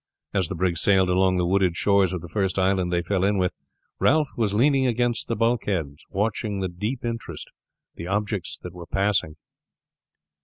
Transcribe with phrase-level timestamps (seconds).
[0.33, 3.37] As the brig sailed along the wooded shores of the first island they fell in
[3.37, 3.53] with,
[3.99, 7.51] Ralph was leaning against the bulwarks watching with deep interest
[7.93, 9.35] the objects they were passing.